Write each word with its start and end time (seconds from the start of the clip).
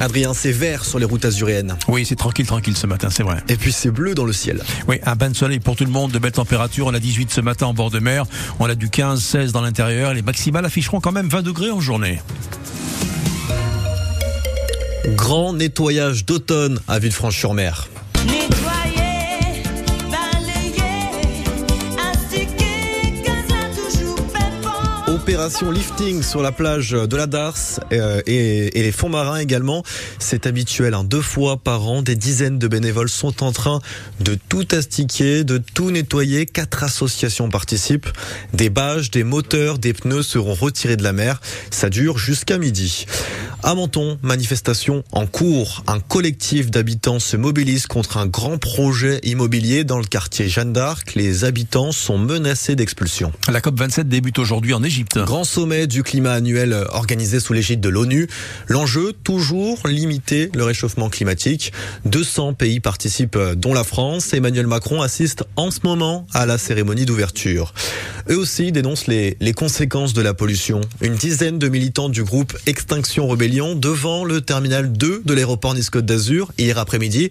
Adrien, 0.00 0.32
c'est 0.34 0.52
vert 0.52 0.84
sur 0.84 0.98
les 0.98 1.04
routes 1.04 1.24
azuréennes. 1.24 1.76
Oui, 1.88 2.04
c'est 2.06 2.16
tranquille, 2.16 2.46
tranquille 2.46 2.76
ce 2.76 2.86
matin, 2.86 3.08
c'est 3.10 3.22
vrai. 3.22 3.42
Et 3.48 3.56
puis 3.56 3.72
c'est 3.72 3.90
bleu 3.90 4.14
dans 4.14 4.24
le 4.24 4.32
ciel. 4.32 4.62
Oui, 4.86 5.00
un 5.04 5.16
bain 5.16 5.30
de 5.30 5.36
soleil 5.36 5.60
pour 5.60 5.76
tout 5.76 5.84
le 5.84 5.90
monde, 5.90 6.12
de 6.12 6.18
belles 6.18 6.32
températures. 6.32 6.86
On 6.86 6.94
a 6.94 7.00
18 7.00 7.30
ce 7.30 7.40
matin 7.40 7.66
en 7.66 7.74
bord 7.74 7.90
de 7.90 7.98
mer, 7.98 8.24
on 8.60 8.66
a 8.66 8.74
du 8.74 8.90
15, 8.90 9.22
16 9.22 9.52
dans 9.52 9.60
l'intérieur. 9.60 10.14
Les 10.14 10.22
maximales 10.22 10.64
afficheront 10.64 11.00
quand 11.00 11.12
même 11.12 11.28
20 11.28 11.42
degrés 11.42 11.70
en 11.70 11.80
journée. 11.80 12.20
Grand 15.16 15.52
nettoyage 15.52 16.24
d'automne 16.24 16.80
à 16.86 16.98
Villefranche-sur-Mer. 16.98 17.88
Opération 25.38 25.70
lifting 25.70 26.20
sur 26.24 26.42
la 26.42 26.50
plage 26.50 26.90
de 26.90 27.16
la 27.16 27.28
Darse 27.28 27.78
euh, 27.92 28.20
et, 28.26 28.72
les 28.74 28.90
fonds 28.90 29.08
marins 29.08 29.38
également. 29.38 29.84
C'est 30.18 30.46
habituel, 30.48 30.94
hein. 30.94 31.04
deux 31.04 31.20
fois 31.20 31.58
par 31.58 31.86
an, 31.86 32.02
des 32.02 32.16
dizaines 32.16 32.58
de 32.58 32.66
bénévoles 32.66 33.08
sont 33.08 33.44
en 33.44 33.52
train 33.52 33.78
de 34.18 34.36
tout 34.48 34.66
astiquer, 34.72 35.44
de 35.44 35.58
tout 35.58 35.92
nettoyer. 35.92 36.44
Quatre 36.44 36.82
associations 36.82 37.50
participent. 37.50 38.08
Des 38.52 38.68
bâches, 38.68 39.12
des 39.12 39.22
moteurs, 39.22 39.78
des 39.78 39.92
pneus 39.92 40.24
seront 40.24 40.54
retirés 40.54 40.96
de 40.96 41.04
la 41.04 41.12
mer. 41.12 41.40
Ça 41.70 41.88
dure 41.88 42.18
jusqu'à 42.18 42.58
midi. 42.58 43.06
À 43.64 43.74
Menton, 43.74 44.18
manifestation 44.22 45.02
en 45.10 45.26
cours. 45.26 45.82
Un 45.88 45.98
collectif 45.98 46.70
d'habitants 46.70 47.18
se 47.18 47.36
mobilise 47.36 47.88
contre 47.88 48.16
un 48.16 48.26
grand 48.26 48.56
projet 48.56 49.18
immobilier 49.24 49.82
dans 49.82 49.98
le 49.98 50.04
quartier 50.04 50.48
Jeanne 50.48 50.72
d'Arc. 50.72 51.14
Les 51.16 51.42
habitants 51.42 51.90
sont 51.90 52.18
menacés 52.18 52.76
d'expulsion. 52.76 53.32
La 53.48 53.60
COP27 53.60 54.04
débute 54.04 54.38
aujourd'hui 54.38 54.74
en 54.74 54.84
Égypte. 54.84 55.18
Grand 55.18 55.42
sommet 55.42 55.88
du 55.88 56.04
climat 56.04 56.34
annuel 56.34 56.72
organisé 56.90 57.40
sous 57.40 57.52
l'égide 57.52 57.80
de 57.80 57.88
l'ONU. 57.88 58.28
L'enjeu, 58.68 59.12
toujours 59.24 59.80
limiter 59.88 60.50
le 60.54 60.62
réchauffement 60.62 61.10
climatique. 61.10 61.72
200 62.04 62.54
pays 62.54 62.78
participent, 62.78 63.38
dont 63.56 63.74
la 63.74 63.82
France. 63.82 64.32
Emmanuel 64.34 64.68
Macron 64.68 65.02
assiste 65.02 65.44
en 65.56 65.72
ce 65.72 65.80
moment 65.82 66.28
à 66.32 66.46
la 66.46 66.58
cérémonie 66.58 67.06
d'ouverture. 67.06 67.74
Eux 68.30 68.36
aussi 68.36 68.72
dénoncent 68.72 69.06
les, 69.06 69.36
conséquences 69.56 70.12
de 70.12 70.20
la 70.20 70.34
pollution. 70.34 70.82
Une 71.00 71.14
dizaine 71.14 71.58
de 71.58 71.68
militants 71.68 72.10
du 72.10 72.24
groupe 72.24 72.56
Extinction 72.66 73.26
Rebellion 73.26 73.74
devant 73.74 74.24
le 74.24 74.42
terminal 74.42 74.92
2 74.92 75.22
de 75.24 75.34
l'aéroport 75.34 75.74
Nice-Côte 75.74 76.04
d'Azur 76.04 76.52
hier 76.58 76.76
après-midi. 76.76 77.30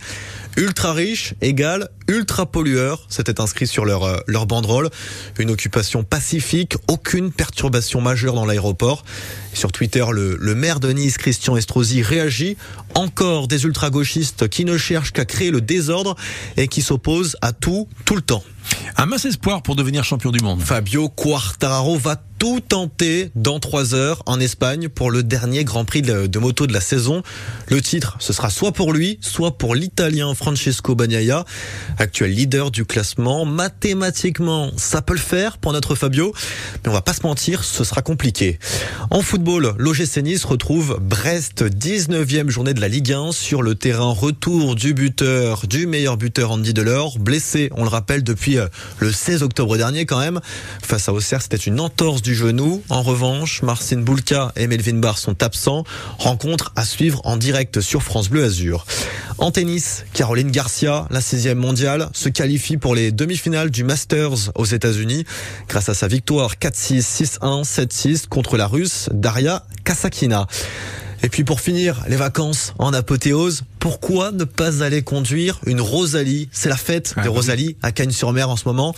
Ultra 0.57 0.93
riche 0.93 1.35
égale 1.41 1.89
ultra 2.07 2.47
pollueur. 2.47 3.05
C'était 3.09 3.39
inscrit 3.41 3.67
sur 3.67 3.85
leur, 3.85 4.05
euh, 4.05 4.17
leur 4.25 4.47
banderole. 4.47 4.89
Une 5.37 5.51
occupation 5.51 6.03
pacifique, 6.03 6.75
aucune 6.87 7.31
perturbation 7.31 8.01
majeure 8.01 8.33
dans 8.33 8.45
l'aéroport. 8.45 9.05
Sur 9.53 9.71
Twitter, 9.71 10.05
le, 10.11 10.35
le, 10.39 10.55
maire 10.55 10.79
de 10.79 10.91
Nice, 10.91 11.17
Christian 11.17 11.57
Estrosi, 11.57 12.01
réagit. 12.01 12.57
Encore 12.95 13.47
des 13.47 13.65
ultra-gauchistes 13.65 14.47
qui 14.47 14.65
ne 14.65 14.77
cherchent 14.77 15.11
qu'à 15.11 15.25
créer 15.25 15.51
le 15.51 15.61
désordre 15.61 16.15
et 16.55 16.67
qui 16.67 16.81
s'opposent 16.81 17.37
à 17.41 17.51
tout, 17.51 17.87
tout 18.05 18.15
le 18.15 18.21
temps. 18.21 18.43
Un 18.95 19.05
mince 19.05 19.25
espoir 19.25 19.61
pour 19.61 19.75
devenir 19.75 20.03
champion 20.03 20.31
du 20.31 20.39
monde. 20.39 20.61
Fabio 20.61 21.09
Quartararo 21.09 21.97
va 21.97 22.15
tout 22.39 22.59
tenter 22.59 23.31
dans 23.35 23.59
trois 23.59 23.95
heures 23.95 24.21
en 24.25 24.39
Espagne 24.39 24.89
pour 24.89 25.11
le 25.11 25.23
dernier 25.23 25.63
Grand 25.63 25.85
Prix 25.85 26.01
de, 26.01 26.39
moto 26.39 26.67
de 26.67 26.73
la 26.73 26.81
saison. 26.81 27.23
Le 27.69 27.81
titre, 27.81 28.17
ce 28.19 28.33
sera 28.33 28.49
soit 28.49 28.71
pour 28.71 28.93
lui, 28.93 29.17
soit 29.21 29.57
pour 29.57 29.75
l'Italien 29.75 30.33
Francesco 30.35 30.95
Bagnaia, 30.95 31.45
actuel 31.97 32.31
leader 32.31 32.71
du 32.71 32.85
classement. 32.85 33.45
Mathématiquement, 33.45 34.71
ça 34.77 35.01
peut 35.01 35.13
le 35.13 35.19
faire 35.19 35.57
pour 35.57 35.73
notre 35.73 35.95
Fabio, 35.95 36.33
mais 36.83 36.91
on 36.91 36.93
va 36.93 37.01
pas 37.01 37.13
se 37.13 37.23
mentir, 37.23 37.63
ce 37.63 37.83
sera 37.83 38.01
compliqué. 38.01 38.59
En 39.09 39.21
football, 39.21 39.73
l'OGC 39.77 40.17
Nice 40.17 40.45
retrouve 40.45 40.99
Brest, 41.01 41.63
19e 41.63 42.49
journée 42.49 42.73
de 42.73 42.81
la 42.81 42.87
Ligue 42.87 43.13
1 43.13 43.31
sur 43.31 43.61
le 43.61 43.75
terrain 43.75 44.11
retour 44.11 44.75
du 44.75 44.93
buteur, 44.93 45.65
du 45.67 45.87
meilleur 45.87 46.17
buteur 46.17 46.51
Andy 46.51 46.73
Delors, 46.73 47.17
blessé, 47.19 47.69
on 47.75 47.83
le 47.83 47.89
rappelle, 47.89 48.23
depuis 48.23 48.57
euh, 48.57 48.67
le 48.99 49.11
16 49.11 49.43
octobre 49.43 49.77
dernier 49.77 50.05
quand 50.05 50.19
même. 50.19 50.39
Face 50.81 51.09
à 51.09 51.13
Auxerre, 51.13 51.41
c'était 51.41 51.57
une 51.57 51.79
entorse 51.79 52.21
du 52.27 52.35
genou. 52.35 52.83
En 52.89 53.03
revanche, 53.03 53.61
Marcin 53.61 53.99
Boulka 53.99 54.51
et 54.57 54.67
Melvin 54.67 54.97
Barr 54.99 55.17
sont 55.17 55.43
absents. 55.43 55.85
Rencontre 56.17 56.73
à 56.75 56.83
suivre 56.83 57.21
en 57.23 57.37
direct 57.37 57.79
sur 57.79 58.03
France 58.03 58.27
Bleu 58.27 58.43
Azur. 58.43 58.85
En 59.37 59.49
tennis, 59.49 60.03
Caroline 60.11 60.51
Garcia, 60.51 61.07
la 61.09 61.21
16e 61.21 61.53
mondiale, 61.53 62.09
se 62.11 62.27
qualifie 62.27 62.75
pour 62.75 62.95
les 62.95 63.13
demi-finales 63.13 63.71
du 63.71 63.85
Masters 63.85 64.51
aux 64.55 64.65
États-Unis 64.65 65.23
grâce 65.69 65.87
à 65.87 65.93
sa 65.93 66.09
victoire 66.09 66.55
4-6, 66.55 67.39
6-1, 67.39 67.63
7-6 67.63 68.27
contre 68.27 68.57
la 68.57 68.67
Russe 68.67 69.07
Daria 69.13 69.63
Kasakina. 69.85 70.47
Et 71.23 71.29
puis 71.29 71.43
pour 71.43 71.61
finir, 71.61 72.03
les 72.07 72.15
vacances 72.15 72.73
en 72.79 72.93
apothéose. 72.93 73.63
Pourquoi 73.79 74.31
ne 74.31 74.43
pas 74.43 74.83
aller 74.83 75.01
conduire 75.01 75.59
une 75.65 75.81
Rosalie? 75.81 76.49
C'est 76.51 76.69
la 76.69 76.77
fête 76.77 77.13
ah 77.15 77.21
des 77.21 77.29
Rosalie 77.29 77.75
à 77.81 77.91
Cagnes-sur-Mer 77.91 78.49
en 78.49 78.55
ce 78.55 78.67
moment. 78.67 78.95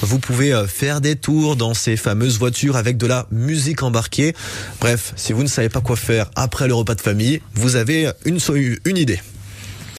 Vous 0.00 0.18
pouvez 0.18 0.52
euh, 0.52 0.66
faire 0.66 1.00
des 1.00 1.16
tours 1.16 1.56
dans 1.56 1.74
ces 1.74 1.96
fameuses 1.96 2.38
voitures 2.38 2.76
avec 2.76 2.96
de 2.96 3.06
la 3.06 3.26
musique 3.30 3.82
embarquée. 3.82 4.34
Bref, 4.80 5.12
si 5.16 5.32
vous 5.32 5.42
ne 5.42 5.48
savez 5.48 5.68
pas 5.68 5.80
quoi 5.80 5.96
faire 5.96 6.30
après 6.34 6.68
le 6.68 6.74
repas 6.74 6.94
de 6.94 7.00
famille, 7.00 7.40
vous 7.54 7.76
avez 7.76 8.10
une, 8.24 8.38
une 8.84 8.96
idée. 8.96 9.20